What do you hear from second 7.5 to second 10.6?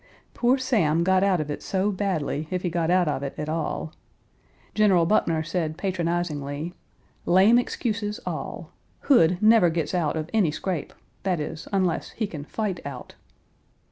excuses, all. Hood never gets out of any